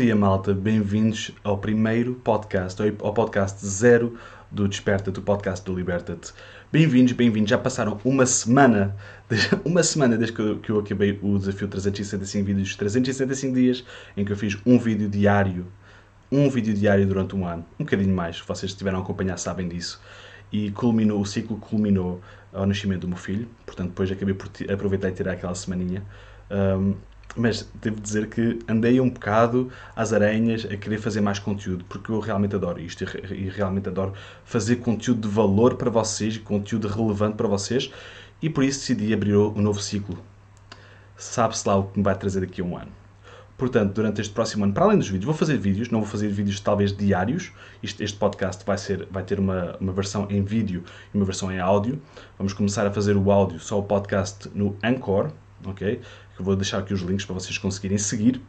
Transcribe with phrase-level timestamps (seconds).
[0.00, 0.54] dia, malta.
[0.54, 4.18] Bem-vindos ao primeiro podcast, ao podcast zero
[4.50, 6.32] do Desperta, do podcast do Liberta-te.
[6.72, 7.50] Bem-vindos, bem-vindos.
[7.50, 8.96] Já passaram uma semana,
[9.62, 13.84] uma semana desde que eu, que eu acabei o desafio 365 vídeos, 365 dias,
[14.16, 15.66] em que eu fiz um vídeo diário,
[16.32, 20.00] um vídeo diário durante um ano, um bocadinho mais, vocês estiveram a acompanhar sabem disso.
[20.50, 22.22] E culminou, o ciclo culminou
[22.54, 26.02] ao nascimento do meu filho, portanto depois acabei por aproveitar e tirar aquela semaninha.
[26.50, 26.94] Um,
[27.36, 32.10] mas devo dizer que andei um bocado às aranhas a querer fazer mais conteúdo, porque
[32.10, 34.12] eu realmente adoro isto e realmente adoro
[34.44, 37.90] fazer conteúdo de valor para vocês, conteúdo relevante para vocês,
[38.42, 40.18] e por isso decidi abrir um novo ciclo.
[41.16, 43.00] Sabe-se lá o que me vai trazer daqui a um ano.
[43.60, 46.28] Portanto, durante este próximo ano, para além dos vídeos, vou fazer vídeos, não vou fazer
[46.28, 47.52] vídeos talvez diários.
[47.82, 51.52] Este, este podcast vai, ser, vai ter uma, uma versão em vídeo e uma versão
[51.52, 52.00] em áudio.
[52.38, 55.30] Vamos começar a fazer o áudio, só o podcast no Anchor,
[55.66, 56.00] ok?
[56.40, 58.40] Eu vou deixar aqui os links para vocês conseguirem seguir.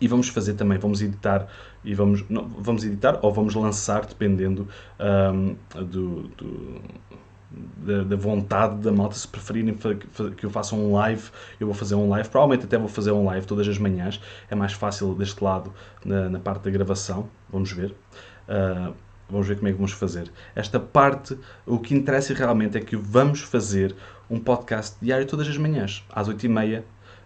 [0.00, 1.46] E vamos fazer também, vamos editar
[1.82, 4.68] e vamos, não, vamos editar ou vamos lançar, dependendo
[5.32, 6.80] um, do, do
[7.76, 9.76] da, da, vontade da malta, se preferirem
[10.36, 11.22] que eu faça um live,
[11.60, 12.28] eu vou fazer um live.
[12.28, 14.20] Provavelmente até vou fazer um live todas as manhãs.
[14.50, 15.72] É mais fácil deste lado,
[16.04, 17.28] na, na parte da gravação.
[17.50, 17.94] Vamos ver.
[18.48, 18.92] Uh,
[19.30, 20.30] vamos ver como é que vamos fazer.
[20.54, 23.94] Esta parte, o que interessa realmente é que vamos fazer
[24.28, 26.82] um podcast diário todas as manhãs, às 8h30.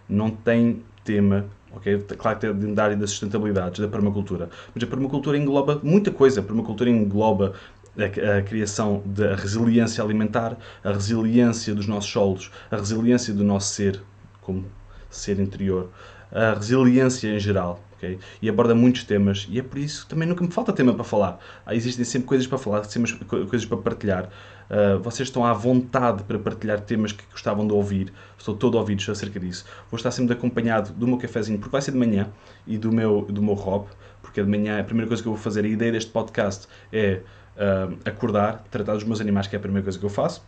[0.09, 1.99] Não tem tema, ok?
[2.17, 4.49] Claro que tem da área da sustentabilidade, da permacultura.
[4.73, 6.39] Mas a permacultura engloba muita coisa.
[6.39, 7.53] A permacultura engloba
[7.97, 13.73] a, a, criação da resiliência alimentar, a resiliência dos nossos solos, a resiliência do nosso
[13.73, 14.01] ser,
[14.41, 14.65] como
[15.09, 15.89] ser interior,
[16.31, 17.79] a resiliência em geral.
[17.99, 18.17] Okay?
[18.41, 21.37] E aborda muitos temas, e é por isso também nunca me falta tema para falar.
[21.65, 24.29] Ah, existem sempre coisas para falar, sempre coisas para partilhar.
[24.69, 28.13] Uh, vocês estão à vontade para partilhar temas que gostavam de ouvir.
[28.37, 29.65] Estou todo ouvido acerca disso.
[29.91, 32.29] Vou estar sempre acompanhado do meu cafezinho, porque vai ser de manhã,
[32.65, 33.89] e do meu, do meu hobby,
[34.21, 37.21] porque de manhã a primeira coisa que eu vou fazer, a ideia deste podcast é
[37.57, 40.41] uh, acordar, tratar dos meus animais, que é a primeira coisa que eu faço,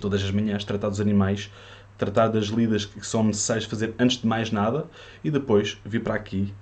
[0.00, 1.50] todas as manhãs, tratar dos animais,
[1.98, 4.86] tratar das lidas que são necessárias fazer antes de mais nada
[5.22, 6.54] e depois vir para aqui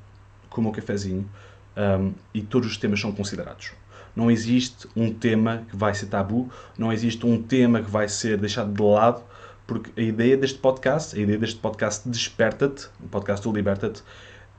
[0.50, 1.28] com o cafezinho
[1.76, 3.72] um, e todos os temas são considerados.
[4.14, 8.38] Não existe um tema que vai ser tabu, não existe um tema que vai ser
[8.38, 9.22] deixado de lado,
[9.66, 14.02] porque a ideia deste podcast, a ideia deste podcast Desperta-te, o podcast do Liberta-te,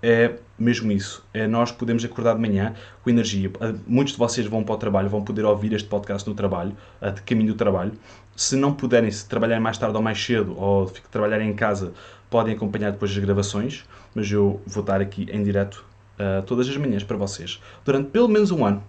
[0.02, 1.26] é mesmo isso.
[1.34, 3.52] É nós podemos acordar de manhã com energia.
[3.88, 6.76] Muitos de vocês vão para o trabalho, vão poder ouvir este podcast no trabalho,
[7.16, 7.94] de caminho do trabalho.
[8.36, 11.94] Se não puderem, se trabalharem mais tarde ou mais cedo, ou trabalharem em casa,
[12.30, 15.86] podem acompanhar depois as gravações, mas eu vou estar aqui em direto
[16.20, 18.84] uh, todas as manhãs para vocês, durante pelo menos um ano.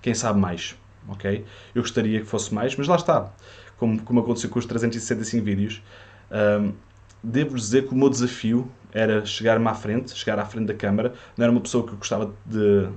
[0.00, 0.76] Quem sabe mais,
[1.08, 1.44] ok?
[1.74, 3.32] Eu gostaria que fosse mais, mas lá está.
[3.76, 5.82] Como, como aconteceu com os 365 vídeos,
[6.30, 6.72] um,
[7.22, 11.12] devo dizer que o meu desafio era chegar-me à frente, chegar à frente da câmara.
[11.36, 12.88] Não era uma pessoa que gostava de.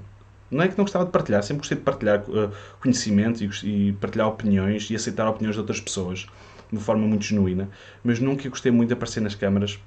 [0.49, 2.51] Não é que não gostava de partilhar, sempre gostei de partilhar uh,
[2.81, 6.27] conhecimento e, partilhar opiniões e aceitar opiniões de outras pessoas
[6.69, 7.69] de uma forma muito genuína,
[8.03, 9.79] mas nunca gostei muito de aparecer nas câmaras.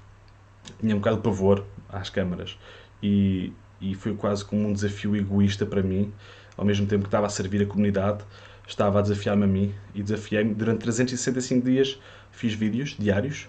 [0.80, 2.58] Tinha um bocado de pavor às câmaras
[3.02, 6.12] e, e foi quase como um desafio egoísta para mim,
[6.56, 8.24] ao mesmo tempo que estava a servir a comunidade
[8.66, 11.98] estava a desafiar-me a mim e desafiei-me durante 365 dias.
[12.30, 13.46] Fiz vídeos diários,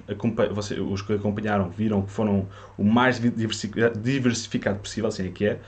[0.51, 5.59] você, os que acompanharam viram que foram o mais diversificado possível, assim é que é,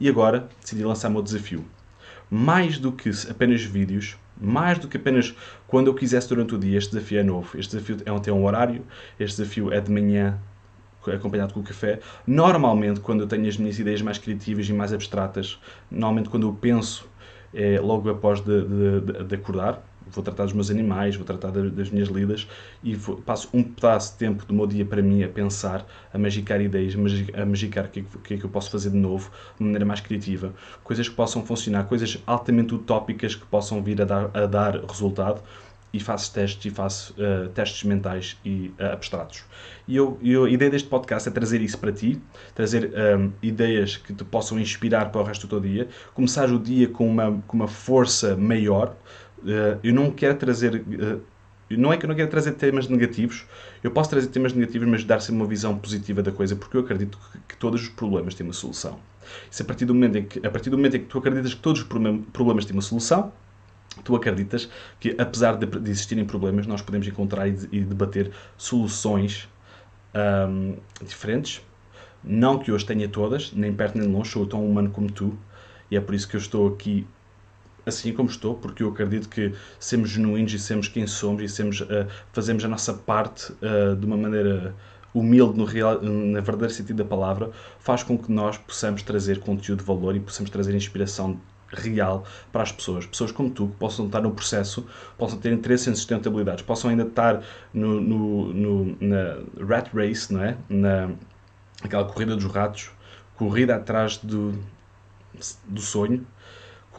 [0.00, 1.64] e agora decidi lançar o meu desafio.
[2.30, 5.34] Mais do que apenas vídeos, mais do que apenas
[5.66, 7.58] quando eu quisesse durante o dia, este desafio é novo.
[7.58, 8.84] Este desafio é tem um horário,
[9.18, 10.38] este desafio é de manhã,
[11.06, 12.00] acompanhado com o café.
[12.26, 15.58] Normalmente, quando eu tenho as minhas ideias mais criativas e mais abstratas,
[15.90, 17.10] normalmente quando eu penso
[17.54, 19.82] é logo após de, de, de, acordar.
[20.10, 22.48] Vou tratar dos meus animais, vou tratar das minhas lidas
[22.82, 26.18] e vou, passo um pedaço de tempo do meu dia para mim a pensar, a
[26.18, 26.94] magicar ideias,
[27.34, 29.84] a magicar o que, é que é que eu posso fazer de novo, de maneira
[29.84, 30.52] mais criativa.
[30.82, 35.42] Coisas que possam funcionar, coisas altamente utópicas que possam vir a dar, a dar resultado
[35.92, 39.44] e faço testes e faço uh, testes mentais e uh, abstratos.
[39.86, 42.20] E eu, eu, a ideia deste podcast é trazer isso para ti,
[42.54, 46.50] trazer um, ehm, ideias que te possam inspirar para o resto do teu dia, começar
[46.50, 48.96] o dia com uma, com uma força maior.
[49.42, 50.84] Uh, eu não quero trazer.
[51.70, 53.44] não é que eu não quero trazer temas negativos,
[53.82, 57.18] eu posso trazer temas negativos, mas dar-se uma visão positiva da coisa, porque eu acredito
[57.32, 58.98] que, que todos os problemas têm uma solução.
[59.50, 61.54] Se a partir do momento em que, a partir do momento em que tu acreditas
[61.54, 61.88] que todos os
[62.32, 63.32] problemas têm uma solução,
[64.04, 64.68] tu acreditas
[64.98, 69.48] que, apesar de, de existirem problemas, nós podemos encontrar e, e debater soluções
[70.48, 71.62] um, diferentes?
[72.24, 75.36] Não que hoje tenha todas, nem perto nem longe, sou tão humano como tu,
[75.90, 77.06] e é por isso que eu estou aqui
[77.84, 81.80] assim como estou, porque eu acredito que sermos genuínos e sermos quem somos e sermos,
[81.80, 84.74] uh, fazemos a nossa parte uh, de uma maneira
[85.14, 89.80] humilde no, real, na verdadeiro sentido da palavra, faz com que nós possamos trazer conteúdo
[89.80, 91.38] de valor e possamos trazer inspiração
[91.72, 93.06] real para as pessoas.
[93.06, 94.86] Pessoas como tu, que possam estar no processo,
[95.16, 97.42] possam ter interesse em sustentabilidades, possam ainda estar
[97.72, 100.56] no, no, no na rat race, não é?
[100.68, 101.10] Na,
[101.82, 102.90] aquela corrida dos ratos,
[103.36, 104.58] corrida atrás do,
[105.66, 106.26] do sonho,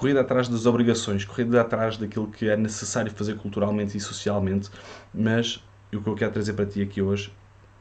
[0.04, 4.70] corrida atrás das obrigações, corrida atrás daquilo que é necessário fazer culturalmente e socialmente,
[5.14, 5.64] mas
[5.94, 7.32] o que eu quero trazer para ti aqui hoje,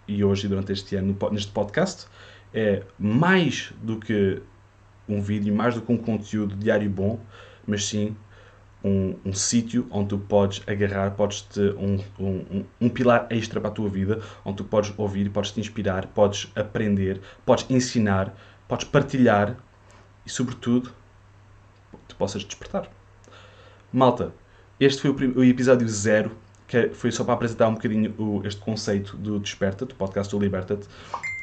[0.06, 2.06] e hoje e durante este ano, neste podcast,
[2.54, 4.40] é mais do que
[5.08, 7.18] um vídeo, mais do que um conteúdo diário bom,
[7.66, 8.14] mas sim
[8.84, 13.70] um, um sítio onde tu podes agarrar, podes ter um, um, um, pilar extra para
[13.70, 18.32] a tua vida, onde tu podes ouvir, podes te inspirar, podes aprender, podes ensinar,
[18.68, 19.56] podes partilhar
[20.24, 21.01] e, sobretudo, tu
[22.22, 22.88] possas despertar.
[23.92, 24.32] Malta,
[24.78, 26.30] este foi o, episódio zero,
[26.68, 30.40] que foi só para apresentar um bocadinho o, este conceito do Desperta, do podcast do
[30.40, 30.86] Liberta-te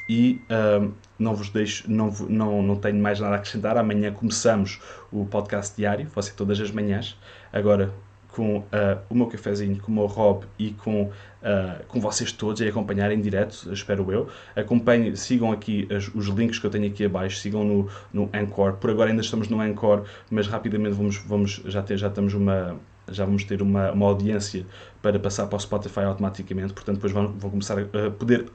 [0.07, 0.89] e uh,
[1.19, 3.75] não vos deixo, não, não, não tenho mais nada a acrescentar.
[3.77, 4.79] Amanhã começamos
[5.11, 7.17] o podcast diário, vai ser todas as manhãs,
[7.51, 7.93] agora
[8.39, 8.63] com uh,
[9.09, 13.12] o meu cafezinho, com o meu Rob e com, uh, com vocês todos a acompanhar
[13.12, 14.30] em direto, espero eu.
[14.56, 18.77] Acompanhem, sigam aqui as, os links que eu tenho aqui abaixo, sigam no, no Anchor.
[18.77, 22.80] Por agora ainda estamos no Anchor, mas rapidamente vamos, vamos já, ter, já estamos uma
[23.12, 24.65] já vamos ter uma, uma audiência
[25.01, 28.45] para passar para o Spotify automaticamente, portanto depois vão, vão começar a poder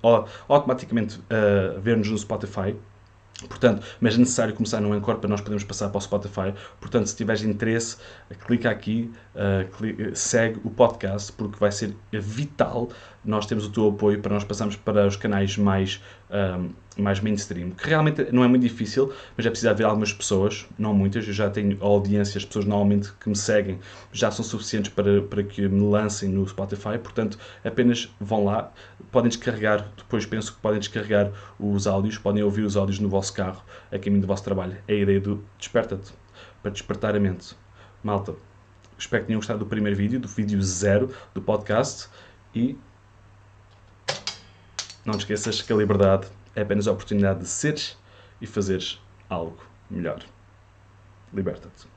[0.48, 2.76] automaticamente uh, ver-nos no Spotify.
[3.48, 6.54] Portanto, mas é necessário começar no Anchor para nós podermos passar para o Spotify.
[6.80, 7.96] Portanto, se tiveres interesse,
[8.46, 12.88] clica aqui, uh, clica, segue o podcast, porque vai ser vital.
[13.24, 17.70] Nós temos o teu apoio para nós passarmos para os canais mais um, mais mainstream,
[17.70, 21.32] que realmente não é muito difícil, mas é preciso haver algumas pessoas, não muitas, eu
[21.32, 23.78] já tenho audiência, as pessoas normalmente que me seguem
[24.12, 28.72] já são suficientes para, para que me lancem no Spotify, portanto apenas vão lá,
[29.10, 33.32] podem descarregar, depois penso que podem descarregar os áudios, podem ouvir os áudios no vosso
[33.32, 34.76] carro, a caminho do vosso trabalho.
[34.86, 36.12] É a ideia do Desperta-te,
[36.62, 37.56] para despertar a mente.
[38.02, 38.34] Malta,
[38.98, 42.08] espero que tenham gostado do primeiro vídeo, do vídeo zero do podcast
[42.54, 42.76] e
[45.04, 47.96] não te esqueças que a liberdade é apenas a oportunidade de seres
[48.40, 50.22] e fazeres algo melhor.
[51.32, 51.88] Liberta-te.